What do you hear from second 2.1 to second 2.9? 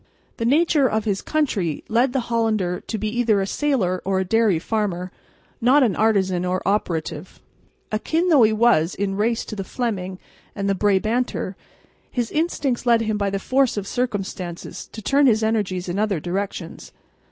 the Hollander